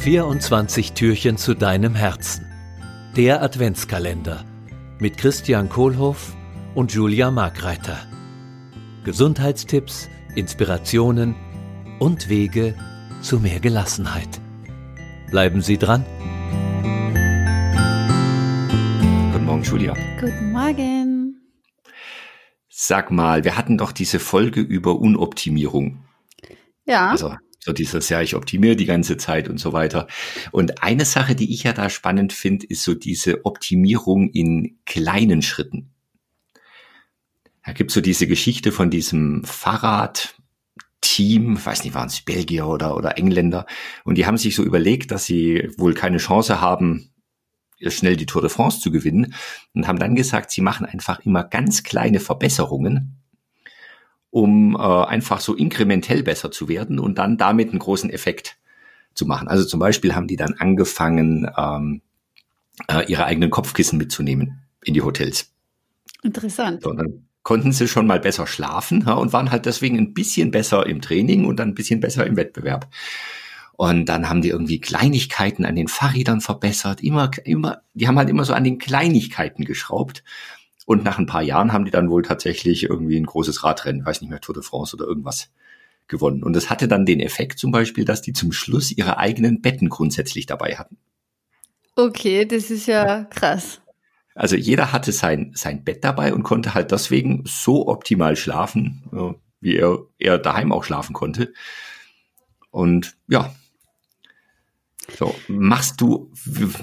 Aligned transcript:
24 0.00 0.94
Türchen 0.94 1.36
zu 1.36 1.52
deinem 1.52 1.94
Herzen. 1.94 2.46
Der 3.18 3.42
Adventskalender 3.42 4.46
mit 4.98 5.18
Christian 5.18 5.68
Kohlhoff 5.68 6.34
und 6.74 6.94
Julia 6.94 7.30
Markreiter. 7.30 7.98
Gesundheitstipps, 9.04 10.08
Inspirationen 10.34 11.34
und 11.98 12.30
Wege 12.30 12.74
zu 13.20 13.40
mehr 13.40 13.60
Gelassenheit. 13.60 14.40
Bleiben 15.30 15.60
Sie 15.60 15.76
dran. 15.76 16.06
Guten 19.32 19.44
Morgen, 19.44 19.64
Julia. 19.64 19.94
Guten 20.18 20.50
Morgen. 20.50 21.42
Sag 22.70 23.10
mal, 23.10 23.44
wir 23.44 23.58
hatten 23.58 23.76
doch 23.76 23.92
diese 23.92 24.18
Folge 24.18 24.62
über 24.62 24.98
Unoptimierung. 24.98 26.02
Ja. 26.86 27.10
Also 27.10 27.34
so 27.60 27.72
dieses, 27.72 28.08
ja, 28.08 28.22
ich 28.22 28.34
optimiere 28.34 28.74
die 28.74 28.86
ganze 28.86 29.18
Zeit 29.18 29.48
und 29.48 29.58
so 29.58 29.72
weiter. 29.72 30.06
Und 30.50 30.82
eine 30.82 31.04
Sache, 31.04 31.34
die 31.34 31.52
ich 31.52 31.62
ja 31.64 31.72
da 31.74 31.90
spannend 31.90 32.32
finde, 32.32 32.66
ist 32.66 32.82
so 32.82 32.94
diese 32.94 33.44
Optimierung 33.44 34.30
in 34.30 34.78
kleinen 34.86 35.42
Schritten. 35.42 35.90
Da 37.64 37.72
gibt's 37.72 37.92
so 37.94 38.00
diese 38.00 38.26
Geschichte 38.26 38.72
von 38.72 38.88
diesem 38.88 39.44
Fahrradteam, 39.44 40.34
weiß 41.62 41.84
nicht, 41.84 41.92
waren 41.92 42.08
es 42.08 42.22
Belgier 42.22 42.66
oder, 42.66 42.96
oder 42.96 43.18
Engländer, 43.18 43.66
und 44.04 44.16
die 44.16 44.24
haben 44.24 44.38
sich 44.38 44.56
so 44.56 44.62
überlegt, 44.64 45.10
dass 45.10 45.26
sie 45.26 45.68
wohl 45.76 45.92
keine 45.92 46.16
Chance 46.16 46.62
haben, 46.62 47.10
schnell 47.86 48.16
die 48.16 48.26
Tour 48.26 48.40
de 48.40 48.50
France 48.50 48.80
zu 48.80 48.90
gewinnen 48.90 49.34
und 49.74 49.86
haben 49.86 49.98
dann 49.98 50.14
gesagt, 50.14 50.50
sie 50.50 50.62
machen 50.62 50.86
einfach 50.86 51.20
immer 51.20 51.44
ganz 51.44 51.82
kleine 51.82 52.20
Verbesserungen 52.20 53.19
um 54.30 54.76
äh, 54.76 54.78
einfach 54.78 55.40
so 55.40 55.54
inkrementell 55.54 56.22
besser 56.22 56.50
zu 56.50 56.68
werden 56.68 56.98
und 56.98 57.18
dann 57.18 57.36
damit 57.36 57.70
einen 57.70 57.78
großen 57.78 58.10
Effekt 58.10 58.56
zu 59.14 59.26
machen. 59.26 59.48
Also 59.48 59.64
zum 59.64 59.80
Beispiel 59.80 60.14
haben 60.14 60.28
die 60.28 60.36
dann 60.36 60.54
angefangen, 60.54 61.50
ähm, 61.56 62.02
äh, 62.88 63.04
ihre 63.10 63.24
eigenen 63.24 63.50
Kopfkissen 63.50 63.98
mitzunehmen 63.98 64.62
in 64.84 64.94
die 64.94 65.02
Hotels. 65.02 65.52
Interessant. 66.22 66.82
So, 66.82 66.92
dann 66.92 67.26
konnten 67.42 67.72
sie 67.72 67.88
schon 67.88 68.06
mal 68.06 68.20
besser 68.20 68.46
schlafen 68.46 69.04
ja, 69.06 69.14
und 69.14 69.32
waren 69.32 69.50
halt 69.50 69.66
deswegen 69.66 69.98
ein 69.98 70.14
bisschen 70.14 70.50
besser 70.50 70.86
im 70.86 71.00
Training 71.00 71.46
und 71.46 71.56
dann 71.56 71.68
ein 71.70 71.74
bisschen 71.74 72.00
besser 72.00 72.26
im 72.26 72.36
Wettbewerb. 72.36 72.88
Und 73.72 74.06
dann 74.10 74.28
haben 74.28 74.42
die 74.42 74.50
irgendwie 74.50 74.78
Kleinigkeiten 74.78 75.64
an 75.64 75.74
den 75.74 75.88
Fahrrädern 75.88 76.42
verbessert. 76.42 77.02
Immer, 77.02 77.30
immer, 77.44 77.80
die 77.94 78.06
haben 78.06 78.18
halt 78.18 78.28
immer 78.28 78.44
so 78.44 78.52
an 78.52 78.64
den 78.64 78.76
Kleinigkeiten 78.76 79.64
geschraubt. 79.64 80.22
Und 80.86 81.04
nach 81.04 81.18
ein 81.18 81.26
paar 81.26 81.42
Jahren 81.42 81.72
haben 81.72 81.84
die 81.84 81.90
dann 81.90 82.10
wohl 82.10 82.22
tatsächlich 82.22 82.84
irgendwie 82.84 83.18
ein 83.18 83.26
großes 83.26 83.62
Radrennen, 83.64 84.04
weiß 84.04 84.20
nicht 84.20 84.30
mehr, 84.30 84.40
Tour 84.40 84.54
de 84.54 84.64
France 84.64 84.96
oder 84.96 85.06
irgendwas 85.06 85.50
gewonnen. 86.08 86.42
Und 86.42 86.54
das 86.54 86.68
hatte 86.68 86.88
dann 86.88 87.06
den 87.06 87.20
Effekt 87.20 87.58
zum 87.58 87.70
Beispiel, 87.70 88.04
dass 88.04 88.22
die 88.22 88.32
zum 88.32 88.52
Schluss 88.52 88.90
ihre 88.90 89.18
eigenen 89.18 89.60
Betten 89.62 89.88
grundsätzlich 89.88 90.46
dabei 90.46 90.76
hatten. 90.76 90.98
Okay, 91.96 92.44
das 92.44 92.70
ist 92.70 92.86
ja 92.86 93.24
krass. 93.24 93.80
Also 94.34 94.56
jeder 94.56 94.92
hatte 94.92 95.12
sein, 95.12 95.52
sein 95.54 95.84
Bett 95.84 96.04
dabei 96.04 96.32
und 96.32 96.44
konnte 96.44 96.74
halt 96.74 96.92
deswegen 96.92 97.44
so 97.46 97.88
optimal 97.88 98.36
schlafen, 98.36 99.02
äh, 99.12 99.34
wie 99.60 99.76
er, 99.76 99.98
er 100.18 100.38
daheim 100.38 100.72
auch 100.72 100.84
schlafen 100.84 101.12
konnte. 101.12 101.52
Und 102.70 103.16
ja, 103.28 103.54
so, 105.20 105.34
machst 105.48 106.00
du, 106.00 106.32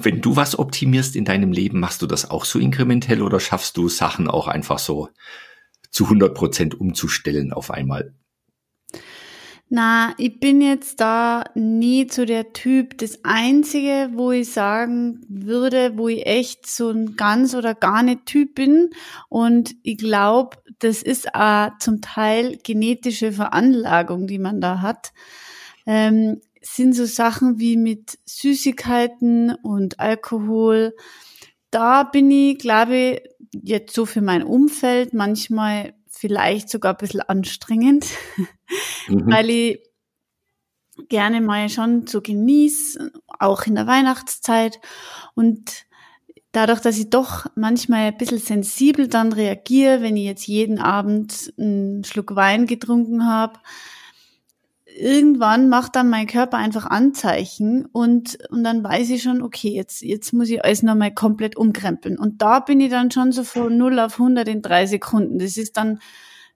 wenn 0.03 0.21
du 0.21 0.35
was 0.35 0.59
optimierst 0.59 1.15
in 1.15 1.25
deinem 1.25 1.51
Leben, 1.51 1.79
machst 1.79 2.03
du 2.03 2.05
das 2.05 2.29
auch 2.29 2.45
so 2.45 2.59
inkrementell 2.59 3.23
oder 3.23 3.39
schaffst 3.39 3.77
du 3.77 3.89
Sachen 3.89 4.27
auch 4.27 4.47
einfach 4.47 4.77
so 4.77 5.09
zu 5.89 6.03
100 6.03 6.35
Prozent 6.35 6.79
umzustellen 6.79 7.51
auf 7.51 7.71
einmal? 7.71 8.13
Na, 9.69 10.13
ich 10.19 10.39
bin 10.39 10.61
jetzt 10.61 11.01
da 11.01 11.45
nie 11.55 12.05
zu 12.05 12.27
der 12.27 12.53
Typ. 12.53 12.99
Das 12.99 13.21
Einzige, 13.23 14.11
wo 14.13 14.31
ich 14.31 14.53
sagen 14.53 15.25
würde, 15.27 15.97
wo 15.97 16.07
ich 16.07 16.27
echt 16.27 16.67
so 16.67 16.91
ein 16.91 17.15
ganz 17.15 17.55
oder 17.55 17.73
gar 17.73 18.03
nicht 18.03 18.27
Typ 18.27 18.53
bin. 18.53 18.91
Und 19.29 19.73
ich 19.81 19.97
glaube, 19.97 20.57
das 20.77 21.01
ist 21.01 21.33
auch 21.33 21.71
zum 21.79 22.01
Teil 22.01 22.59
genetische 22.63 23.31
Veranlagung, 23.31 24.27
die 24.27 24.37
man 24.37 24.61
da 24.61 24.81
hat. 24.81 25.11
Ähm, 25.87 26.39
sind 26.75 26.93
so 26.93 27.05
Sachen 27.05 27.59
wie 27.59 27.77
mit 27.77 28.19
Süßigkeiten 28.25 29.55
und 29.55 29.99
Alkohol. 29.99 30.95
Da 31.71 32.03
bin 32.03 32.31
ich, 32.31 32.57
glaube 32.59 32.95
ich, 32.95 33.21
jetzt 33.51 33.93
so 33.93 34.05
für 34.05 34.21
mein 34.21 34.43
Umfeld 34.43 35.13
manchmal 35.13 35.93
vielleicht 36.09 36.69
sogar 36.69 36.93
ein 36.93 36.97
bisschen 36.97 37.21
anstrengend, 37.21 38.07
mhm. 39.07 39.31
weil 39.31 39.49
ich 39.49 39.79
gerne 41.09 41.41
mal 41.41 41.69
schon 41.69 42.07
so 42.07 42.21
genieße, 42.21 43.11
auch 43.39 43.63
in 43.63 43.75
der 43.75 43.87
Weihnachtszeit. 43.87 44.79
Und 45.35 45.85
dadurch, 46.51 46.79
dass 46.79 46.97
ich 46.97 47.09
doch 47.09 47.45
manchmal 47.55 48.07
ein 48.07 48.17
bisschen 48.17 48.39
sensibel 48.39 49.07
dann 49.07 49.31
reagiere, 49.31 50.01
wenn 50.01 50.17
ich 50.17 50.25
jetzt 50.25 50.47
jeden 50.47 50.79
Abend 50.79 51.53
einen 51.57 52.03
Schluck 52.03 52.35
Wein 52.35 52.65
getrunken 52.65 53.27
habe, 53.27 53.59
irgendwann 54.97 55.69
macht 55.69 55.95
dann 55.95 56.09
mein 56.09 56.27
Körper 56.27 56.57
einfach 56.57 56.85
Anzeichen 56.85 57.85
und, 57.85 58.37
und 58.49 58.63
dann 58.63 58.83
weiß 58.83 59.09
ich 59.11 59.23
schon, 59.23 59.41
okay, 59.41 59.69
jetzt, 59.69 60.01
jetzt 60.01 60.33
muss 60.33 60.49
ich 60.49 60.63
alles 60.63 60.83
nochmal 60.83 61.13
komplett 61.13 61.55
umkrempeln. 61.55 62.17
Und 62.17 62.41
da 62.41 62.59
bin 62.59 62.79
ich 62.79 62.89
dann 62.89 63.11
schon 63.11 63.31
so 63.31 63.43
von 63.43 63.77
0 63.77 63.99
auf 63.99 64.13
100 64.13 64.47
in 64.47 64.61
drei 64.61 64.85
Sekunden. 64.85 65.39
Das 65.39 65.57
ist 65.57 65.77
dann 65.77 65.99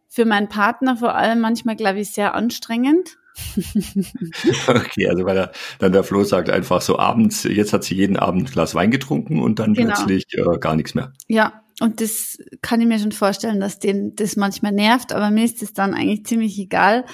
für 0.07 0.25
meinen 0.25 0.49
Partner 0.49 0.97
vor 0.97 1.15
allem 1.15 1.39
manchmal, 1.39 1.75
glaube 1.75 1.99
ich, 1.99 2.11
sehr 2.11 2.35
anstrengend. 2.35 3.17
okay, 4.67 5.07
also 5.07 5.25
weil 5.25 5.37
er, 5.37 5.51
dann 5.79 5.93
der 5.93 6.03
Flo 6.03 6.23
sagt 6.23 6.49
einfach 6.49 6.81
so 6.81 6.99
abends, 6.99 7.43
jetzt 7.43 7.71
hat 7.71 7.83
sie 7.83 7.95
jeden 7.95 8.17
Abend 8.17 8.49
ein 8.49 8.51
Glas 8.51 8.75
Wein 8.75 8.91
getrunken 8.91 9.41
und 9.41 9.59
dann 9.59 9.73
genau. 9.73 9.93
plötzlich 9.93 10.25
äh, 10.33 10.57
gar 10.59 10.75
nichts 10.75 10.95
mehr. 10.95 11.13
Ja, 11.27 11.60
und 11.81 11.99
das 11.99 12.37
kann 12.61 12.79
ich 12.79 12.87
mir 12.87 12.99
schon 12.99 13.11
vorstellen, 13.11 13.59
dass 13.59 13.79
den 13.79 14.15
das 14.15 14.35
manchmal 14.35 14.71
nervt, 14.71 15.13
aber 15.13 15.31
mir 15.31 15.43
ist 15.43 15.63
es 15.63 15.73
dann 15.73 15.95
eigentlich 15.95 16.25
ziemlich 16.25 16.57
egal. 16.59 17.05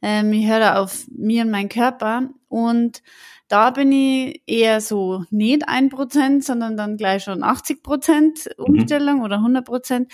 Ähm, 0.00 0.32
ich 0.32 0.46
höre 0.46 0.78
auf 0.78 1.06
mir 1.10 1.42
und 1.42 1.50
meinen 1.50 1.68
Körper 1.68 2.30
und 2.48 3.02
da 3.48 3.70
bin 3.70 3.90
ich 3.92 4.42
eher 4.46 4.80
so 4.80 5.24
nicht 5.30 5.68
ein 5.68 5.90
Prozent, 5.90 6.44
sondern 6.44 6.76
dann 6.76 6.96
gleich 6.96 7.24
schon 7.24 7.42
80 7.42 7.82
Prozent 7.82 8.48
mhm. 8.56 8.64
Umstellung 8.64 9.16
mhm. 9.16 9.22
oder 9.24 9.36
100 9.36 9.64
Prozent. 9.64 10.12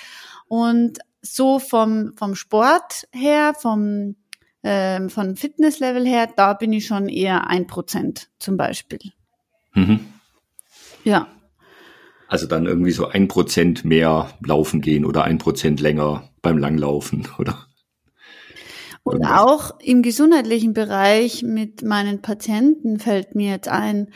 Und 0.49 0.99
so 1.21 1.59
vom, 1.59 2.15
vom 2.17 2.35
Sport 2.35 3.07
her, 3.13 3.55
vom, 3.55 4.17
ähm, 4.63 5.11
von 5.11 5.37
Fitnesslevel 5.37 6.07
her, 6.07 6.29
da 6.35 6.55
bin 6.55 6.73
ich 6.73 6.87
schon 6.87 7.09
eher 7.09 7.49
ein 7.49 7.67
Prozent 7.67 8.31
zum 8.39 8.57
Beispiel. 8.57 9.13
Mhm. 9.75 10.01
Ja. 11.05 11.29
Also 12.29 12.47
dann 12.47 12.67
irgendwie 12.67 12.91
so 12.93 13.09
ein 13.09 13.27
Prozent 13.27 13.85
mehr 13.85 14.31
laufen 14.45 14.81
gehen 14.81 15.05
oder 15.05 15.25
ein 15.25 15.39
Prozent 15.39 15.81
länger 15.81 16.31
beim 16.43 16.59
Langlaufen, 16.59 17.27
oder? 17.39 17.67
Und 19.03 19.25
auch 19.25 19.81
im 19.81 20.03
gesundheitlichen 20.03 20.75
Bereich 20.75 21.43
mit 21.43 21.83
meinen 21.83 22.21
Patienten 22.21 22.99
fällt 22.99 23.35
mir 23.35 23.53
jetzt 23.53 23.69
ein, 23.69 24.11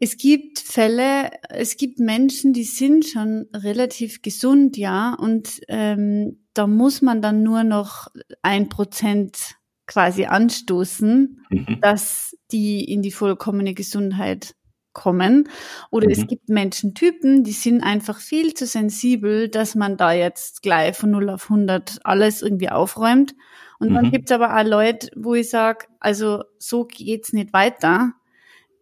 es 0.00 0.16
gibt 0.16 0.58
Fälle, 0.58 1.30
es 1.48 1.76
gibt 1.76 1.98
Menschen, 1.98 2.52
die 2.52 2.64
sind 2.64 3.06
schon 3.06 3.46
relativ 3.54 4.22
gesund, 4.22 4.76
ja, 4.76 5.14
und 5.14 5.60
ähm, 5.68 6.44
da 6.54 6.66
muss 6.66 7.02
man 7.02 7.22
dann 7.22 7.42
nur 7.42 7.64
noch 7.64 8.08
ein 8.42 8.68
Prozent 8.68 9.56
quasi 9.86 10.26
anstoßen, 10.26 11.40
mhm. 11.50 11.78
dass 11.80 12.36
die 12.52 12.84
in 12.84 13.02
die 13.02 13.10
vollkommene 13.10 13.74
Gesundheit 13.74 14.54
kommen. 14.92 15.48
Oder 15.90 16.06
mhm. 16.06 16.12
es 16.12 16.26
gibt 16.26 16.48
Menschentypen, 16.48 17.44
die 17.44 17.52
sind 17.52 17.82
einfach 17.82 18.18
viel 18.18 18.54
zu 18.54 18.66
sensibel, 18.66 19.48
dass 19.48 19.74
man 19.74 19.96
da 19.96 20.12
jetzt 20.12 20.62
gleich 20.62 20.96
von 20.96 21.10
0 21.10 21.30
auf 21.30 21.44
100 21.44 22.00
alles 22.04 22.42
irgendwie 22.42 22.70
aufräumt. 22.70 23.34
Und 23.78 23.90
mhm. 23.90 23.94
dann 23.94 24.10
gibt's 24.10 24.32
aber 24.32 24.56
auch 24.56 24.64
Leute, 24.64 25.08
wo 25.16 25.34
ich 25.34 25.50
sage, 25.50 25.86
also 26.00 26.44
so 26.58 26.84
geht's 26.84 27.32
nicht 27.32 27.52
weiter. 27.52 28.12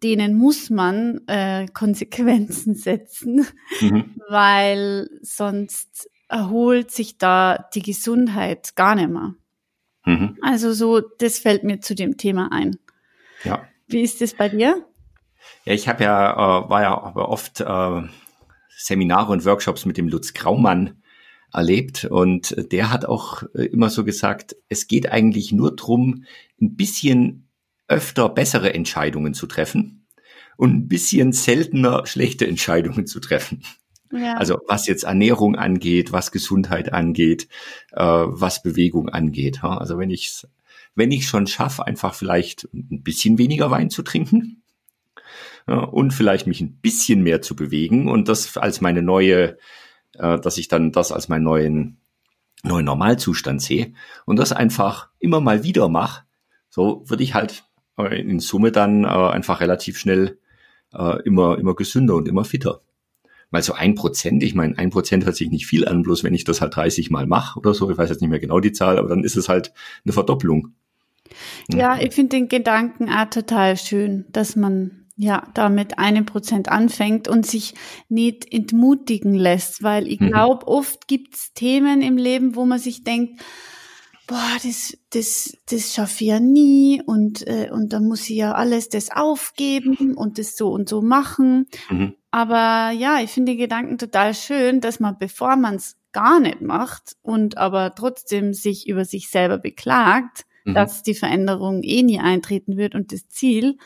Denen 0.02 0.34
muss 0.34 0.70
man 0.70 1.20
äh, 1.26 1.66
Konsequenzen 1.72 2.74
setzen, 2.74 3.46
mhm. 3.80 4.14
weil 4.28 5.08
sonst 5.22 6.08
erholt 6.28 6.90
sich 6.90 7.18
da 7.18 7.68
die 7.74 7.82
Gesundheit 7.82 8.74
gar 8.74 8.94
nicht 8.94 9.10
mehr. 9.10 9.34
Mhm. 10.04 10.38
Also 10.40 10.72
so, 10.72 11.00
das 11.00 11.38
fällt 11.38 11.64
mir 11.64 11.80
zu 11.80 11.94
dem 11.94 12.16
Thema 12.16 12.50
ein. 12.52 12.78
Ja. 13.44 13.66
Wie 13.86 14.02
ist 14.02 14.20
das 14.20 14.34
bei 14.34 14.48
dir? 14.48 14.84
Ja, 15.64 15.72
ich 15.72 15.88
habe 15.88 16.04
ja, 16.04 16.32
äh, 16.32 16.68
war 16.68 16.82
ja 16.82 17.00
aber 17.00 17.28
oft 17.28 17.60
äh, 17.60 18.02
Seminare 18.76 19.32
und 19.32 19.44
Workshops 19.44 19.84
mit 19.84 19.96
dem 19.96 20.08
Lutz 20.08 20.34
Graumann 20.34 21.02
erlebt 21.52 22.04
und 22.04 22.54
der 22.72 22.90
hat 22.90 23.04
auch 23.04 23.42
äh, 23.54 23.64
immer 23.64 23.90
so 23.90 24.04
gesagt, 24.04 24.56
es 24.68 24.88
geht 24.88 25.10
eigentlich 25.10 25.52
nur 25.52 25.74
drum, 25.74 26.24
ein 26.60 26.76
bisschen 26.76 27.48
öfter 27.88 28.28
bessere 28.28 28.74
Entscheidungen 28.74 29.34
zu 29.34 29.46
treffen 29.46 30.06
und 30.56 30.74
ein 30.74 30.88
bisschen 30.88 31.32
seltener 31.32 32.06
schlechte 32.06 32.46
Entscheidungen 32.46 33.06
zu 33.06 33.20
treffen. 33.20 33.62
Ja. 34.12 34.34
Also 34.34 34.58
was 34.66 34.86
jetzt 34.86 35.04
Ernährung 35.04 35.56
angeht, 35.56 36.12
was 36.12 36.30
Gesundheit 36.30 36.92
angeht, 36.92 37.48
äh, 37.92 38.02
was 38.02 38.62
Bewegung 38.62 39.08
angeht. 39.08 39.64
Also 39.64 39.98
wenn 39.98 40.10
ich 40.10 40.42
wenn 40.94 41.12
ich 41.12 41.28
schon 41.28 41.46
schaffe, 41.46 41.86
einfach 41.86 42.14
vielleicht 42.14 42.68
ein 42.72 43.02
bisschen 43.02 43.38
weniger 43.38 43.70
Wein 43.70 43.90
zu 43.90 44.02
trinken, 44.02 44.62
und 45.74 46.12
vielleicht 46.12 46.46
mich 46.46 46.60
ein 46.60 46.78
bisschen 46.80 47.22
mehr 47.22 47.42
zu 47.42 47.56
bewegen 47.56 48.08
und 48.08 48.28
das 48.28 48.56
als 48.56 48.80
meine 48.80 49.02
neue, 49.02 49.58
äh, 50.14 50.38
dass 50.38 50.58
ich 50.58 50.68
dann 50.68 50.92
das 50.92 51.12
als 51.12 51.28
meinen 51.28 51.44
neuen, 51.44 51.96
neuen 52.62 52.84
Normalzustand 52.84 53.60
sehe 53.60 53.92
und 54.24 54.38
das 54.38 54.52
einfach 54.52 55.08
immer 55.18 55.40
mal 55.40 55.64
wieder 55.64 55.88
mache, 55.88 56.24
so 56.70 57.02
würde 57.06 57.22
ich 57.22 57.34
halt 57.34 57.64
äh, 57.98 58.20
in 58.20 58.40
Summe 58.40 58.72
dann 58.72 59.04
äh, 59.04 59.08
einfach 59.08 59.60
relativ 59.60 59.98
schnell 59.98 60.38
äh, 60.94 61.22
immer, 61.22 61.58
immer 61.58 61.74
gesünder 61.74 62.14
und 62.14 62.28
immer 62.28 62.44
fitter. 62.44 62.80
Weil 63.50 63.62
so 63.62 63.74
ein 63.74 63.94
Prozent, 63.94 64.42
ich 64.42 64.54
meine, 64.54 64.76
ein 64.76 64.90
Prozent 64.90 65.24
hört 65.24 65.36
sich 65.36 65.50
nicht 65.50 65.66
viel 65.66 65.86
an, 65.86 66.02
bloß 66.02 66.24
wenn 66.24 66.34
ich 66.34 66.44
das 66.44 66.60
halt 66.60 66.74
30 66.76 67.10
Mal 67.10 67.26
mache 67.26 67.58
oder 67.58 67.74
so, 67.74 67.90
ich 67.90 67.96
weiß 67.96 68.10
jetzt 68.10 68.20
nicht 68.20 68.30
mehr 68.30 68.40
genau 68.40 68.60
die 68.60 68.72
Zahl, 68.72 68.98
aber 68.98 69.08
dann 69.08 69.22
ist 69.22 69.36
es 69.36 69.48
halt 69.48 69.72
eine 70.04 70.12
Verdopplung. 70.12 70.74
Ja, 71.68 71.98
ich 72.00 72.14
finde 72.14 72.36
den 72.36 72.48
Gedanken 72.48 73.08
auch 73.08 73.30
total 73.30 73.76
schön, 73.76 74.26
dass 74.30 74.56
man 74.56 75.05
ja 75.16 75.48
da 75.54 75.68
mit 75.68 75.98
einem 75.98 76.26
Prozent 76.26 76.68
anfängt 76.68 77.26
und 77.26 77.46
sich 77.46 77.74
nicht 78.08 78.52
entmutigen 78.52 79.34
lässt, 79.34 79.82
weil 79.82 80.06
ich 80.08 80.20
mhm. 80.20 80.28
glaube, 80.28 80.68
oft 80.68 81.08
gibt's 81.08 81.52
Themen 81.54 82.02
im 82.02 82.16
Leben, 82.16 82.54
wo 82.54 82.66
man 82.66 82.78
sich 82.78 83.02
denkt, 83.02 83.42
boah, 84.26 84.56
das, 84.62 84.96
das, 85.10 85.56
das 85.70 85.94
schaffe 85.94 86.24
ich 86.24 86.30
ja 86.30 86.40
nie 86.40 87.02
und, 87.04 87.46
äh, 87.46 87.70
und 87.72 87.92
da 87.92 88.00
muss 88.00 88.28
ich 88.28 88.36
ja 88.36 88.52
alles 88.52 88.88
das 88.88 89.10
aufgeben 89.10 90.14
und 90.14 90.38
das 90.38 90.56
so 90.56 90.70
und 90.70 90.88
so 90.88 91.00
machen. 91.00 91.66
Mhm. 91.88 92.14
Aber 92.30 92.90
ja, 92.90 93.20
ich 93.20 93.30
finde 93.30 93.52
die 93.52 93.58
Gedanken 93.58 93.98
total 93.98 94.34
schön, 94.34 94.80
dass 94.80 95.00
man, 95.00 95.16
bevor 95.18 95.56
man 95.56 95.76
es 95.76 95.96
gar 96.12 96.40
nicht 96.40 96.60
macht 96.60 97.16
und 97.22 97.56
aber 97.56 97.94
trotzdem 97.94 98.52
sich 98.52 98.88
über 98.88 99.04
sich 99.04 99.30
selber 99.30 99.58
beklagt, 99.58 100.44
mhm. 100.64 100.74
dass 100.74 101.02
die 101.02 101.14
Veränderung 101.14 101.82
eh 101.82 102.02
nie 102.02 102.20
eintreten 102.20 102.76
wird 102.76 102.94
und 102.94 103.12
das 103.12 103.28
Ziel, 103.28 103.78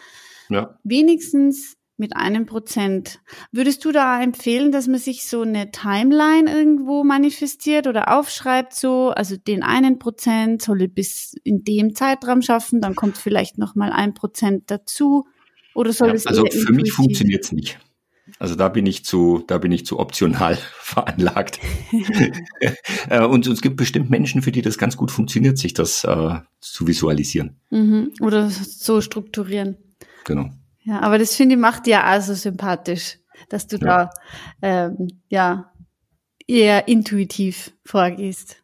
ja. 0.50 0.78
wenigstens 0.84 1.76
mit 2.00 2.16
einem 2.16 2.46
Prozent. 2.46 3.20
Würdest 3.52 3.84
du 3.84 3.92
da 3.92 4.20
empfehlen, 4.22 4.72
dass 4.72 4.88
man 4.88 4.98
sich 4.98 5.26
so 5.26 5.42
eine 5.42 5.70
Timeline 5.70 6.50
irgendwo 6.50 7.04
manifestiert 7.04 7.86
oder 7.86 8.18
aufschreibt, 8.18 8.74
so, 8.74 9.10
also 9.10 9.36
den 9.36 9.62
einen 9.62 9.98
Prozent 9.98 10.62
soll 10.62 10.82
ich 10.82 10.94
bis 10.94 11.34
in 11.44 11.62
dem 11.62 11.94
Zeitraum 11.94 12.40
schaffen, 12.42 12.80
dann 12.80 12.96
kommt 12.96 13.18
vielleicht 13.18 13.58
noch 13.58 13.74
mal 13.74 13.92
ein 13.92 14.14
Prozent 14.14 14.70
dazu 14.70 15.26
oder 15.74 15.92
soll 15.92 16.08
ja, 16.08 16.14
es 16.14 16.26
Also 16.26 16.44
für 16.46 16.72
mich 16.72 16.90
funktioniert 16.90 17.44
es 17.44 17.52
nicht. 17.52 17.78
Also 18.38 18.54
da 18.54 18.68
bin 18.68 18.86
ich 18.86 19.04
zu, 19.04 19.44
da 19.46 19.58
bin 19.58 19.70
ich 19.70 19.84
zu 19.84 19.98
optional 19.98 20.56
veranlagt. 20.80 21.60
Äh, 23.08 23.24
und 23.24 23.46
es 23.46 23.62
gibt 23.62 23.76
bestimmt 23.76 24.10
Menschen, 24.10 24.42
für 24.42 24.52
die 24.52 24.62
das 24.62 24.76
ganz 24.76 24.96
gut 24.96 25.10
funktioniert, 25.10 25.58
sich 25.58 25.74
das 25.74 26.04
äh, 26.04 26.34
zu 26.60 26.86
visualisieren. 26.86 27.56
Mhm. 27.70 28.12
Oder 28.20 28.50
so 28.50 29.00
strukturieren. 29.00 29.78
Genau. 30.24 30.50
Ja, 30.82 31.00
aber 31.00 31.18
das 31.18 31.34
finde 31.34 31.56
ich 31.56 31.60
macht 31.60 31.86
dir 31.86 32.04
also 32.04 32.34
sympathisch, 32.34 33.18
dass 33.48 33.66
du 33.66 33.76
ja. 33.76 33.86
da 33.86 34.10
ähm, 34.62 35.08
ja 35.28 35.72
eher 36.46 36.88
intuitiv 36.88 37.72
vorgehst. 37.84 38.56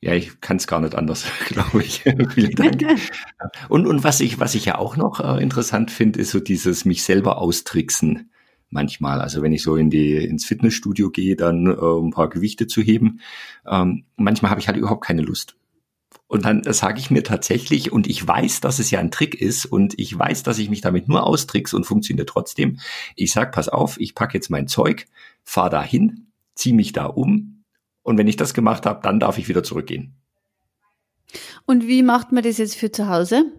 Ja, 0.00 0.14
ich 0.14 0.40
kann 0.40 0.56
es 0.56 0.66
gar 0.66 0.80
nicht 0.80 0.94
anders, 0.94 1.24
glaube 1.46 1.82
ich. 1.82 2.02
Vielen 2.34 2.56
Dank. 2.56 2.84
und, 3.68 3.86
und 3.86 4.04
was 4.04 4.20
ich, 4.20 4.40
was 4.40 4.54
ich 4.54 4.64
ja 4.64 4.78
auch 4.78 4.96
noch 4.96 5.20
äh, 5.20 5.42
interessant 5.42 5.90
finde, 5.90 6.20
ist 6.20 6.32
so 6.32 6.40
dieses 6.40 6.84
mich 6.84 7.04
selber 7.04 7.38
austricksen 7.38 8.30
manchmal. 8.72 9.20
Also 9.20 9.42
wenn 9.42 9.52
ich 9.52 9.62
so 9.62 9.76
in 9.76 9.90
die 9.90 10.16
ins 10.16 10.44
Fitnessstudio 10.44 11.10
gehe, 11.10 11.36
dann 11.36 11.66
äh, 11.66 11.70
ein 11.72 12.10
paar 12.10 12.28
Gewichte 12.28 12.66
zu 12.66 12.82
heben. 12.82 13.20
Ähm, 13.66 14.04
manchmal 14.16 14.50
habe 14.50 14.60
ich 14.60 14.66
halt 14.66 14.76
überhaupt 14.76 15.04
keine 15.04 15.22
Lust. 15.22 15.56
Und 16.32 16.46
dann 16.46 16.62
sage 16.72 16.98
ich 16.98 17.10
mir 17.10 17.24
tatsächlich, 17.24 17.92
und 17.92 18.06
ich 18.06 18.26
weiß, 18.26 18.62
dass 18.62 18.78
es 18.78 18.90
ja 18.90 19.00
ein 19.00 19.10
Trick 19.10 19.38
ist, 19.38 19.66
und 19.66 19.98
ich 19.98 20.18
weiß, 20.18 20.42
dass 20.42 20.56
ich 20.56 20.70
mich 20.70 20.80
damit 20.80 21.06
nur 21.06 21.26
austrickse 21.26 21.76
und 21.76 21.84
funktioniert 21.84 22.26
trotzdem. 22.26 22.80
Ich 23.16 23.32
sag, 23.32 23.52
pass 23.52 23.68
auf, 23.68 24.00
ich 24.00 24.14
packe 24.14 24.38
jetzt 24.38 24.48
mein 24.48 24.66
Zeug, 24.66 25.04
fahr 25.44 25.68
da 25.68 25.82
hin, 25.82 26.28
zieh 26.54 26.72
mich 26.72 26.94
da 26.94 27.04
um, 27.04 27.64
und 28.02 28.16
wenn 28.16 28.28
ich 28.28 28.36
das 28.36 28.54
gemacht 28.54 28.86
habe, 28.86 29.00
dann 29.02 29.20
darf 29.20 29.36
ich 29.36 29.48
wieder 29.48 29.62
zurückgehen. 29.62 30.14
Und 31.66 31.86
wie 31.86 32.02
macht 32.02 32.32
man 32.32 32.42
das 32.42 32.56
jetzt 32.56 32.76
für 32.76 32.90
zu 32.90 33.10
Hause? 33.10 33.52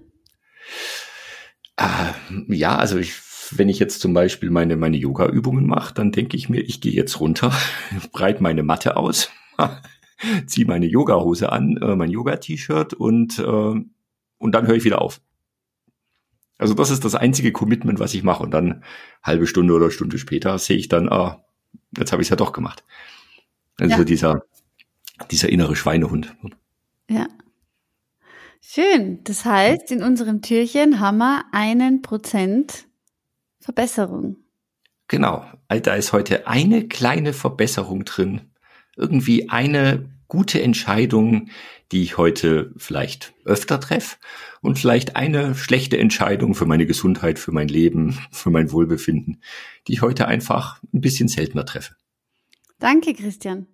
Äh, 1.78 2.14
ja, 2.48 2.76
also 2.76 2.98
ich, 2.98 3.14
wenn 3.52 3.70
ich 3.70 3.78
jetzt 3.78 4.02
zum 4.02 4.16
Beispiel 4.16 4.50
meine, 4.50 4.78
meine 4.78 4.98
Yoga-Übungen 4.98 5.68
mache, 5.68 5.94
dann 5.94 6.12
denke 6.12 6.36
ich 6.38 6.50
mir, 6.50 6.62
ich 6.62 6.82
gehe 6.82 6.94
jetzt 6.94 7.20
runter, 7.20 7.54
breit 8.12 8.42
meine 8.42 8.64
Matte 8.64 8.98
aus, 8.98 9.30
ziehe 10.48 10.66
meine 10.66 10.86
Yoga-Hose 10.86 11.52
an, 11.52 11.78
äh, 11.78 11.96
mein 11.96 12.10
Yoga-T-Shirt 12.10 12.94
und, 12.94 13.40
äh, 13.40 13.44
und 13.44 14.52
dann 14.52 14.68
höre 14.68 14.76
ich 14.76 14.84
wieder 14.84 15.02
auf. 15.02 15.22
Also 16.58 16.74
das 16.74 16.92
ist 16.92 17.04
das 17.04 17.16
einzige 17.16 17.52
Commitment, 17.52 18.00
was 18.00 18.14
ich 18.14 18.24
mache. 18.24 18.44
Und 18.44 18.52
dann 18.52 18.84
halbe 19.22 19.48
Stunde 19.48 19.74
oder 19.74 19.92
Stunde 19.92 20.18
später 20.18 20.58
sehe 20.60 20.78
ich 20.78 20.88
dann, 20.88 21.10
ah, 21.10 21.44
jetzt 21.98 22.12
habe 22.12 22.22
ich 22.22 22.28
es 22.28 22.30
ja 22.30 22.36
doch 22.36 22.54
gemacht. 22.54 22.84
Also 23.80 23.98
ja. 23.98 24.04
dieser, 24.04 24.44
dieser 25.32 25.50
innere 25.50 25.76
Schweinehund. 25.76 26.36
Ja. 27.10 27.28
Schön. 28.62 29.24
Das 29.24 29.46
heißt, 29.46 29.92
in 29.92 30.04
unserem 30.04 30.42
Türchen 30.42 31.00
haben 31.00 31.18
wir 31.18 31.44
einen 31.52 32.02
Prozent 32.02 32.88
Verbesserung. 33.60 34.38
Genau. 35.08 35.46
Da 35.68 35.96
ist 35.96 36.14
heute 36.14 36.48
eine 36.48 36.88
kleine 36.88 37.34
Verbesserung 37.34 38.06
drin. 38.06 38.53
Irgendwie 38.96 39.50
eine 39.50 40.10
gute 40.28 40.62
Entscheidung, 40.62 41.50
die 41.92 42.02
ich 42.02 42.18
heute 42.18 42.74
vielleicht 42.78 43.34
öfter 43.46 43.80
treffe 43.80 44.18
und 44.62 44.80
vielleicht 44.80 45.16
eine 45.16 45.54
schlechte 45.54 45.98
Entscheidung 45.98 46.56
für 46.56 46.66
meine 46.66 46.86
Gesundheit, 46.86 47.38
für 47.38 47.52
mein 47.52 47.68
Leben, 47.68 48.18
für 48.32 48.50
mein 48.50 48.72
Wohlbefinden, 48.72 49.42
die 49.88 49.94
ich 49.94 50.02
heute 50.02 50.28
einfach 50.28 50.82
ein 50.94 51.02
bisschen 51.02 51.28
seltener 51.28 51.66
treffe. 51.66 51.96
Danke, 52.80 53.14
Christian. 53.14 53.68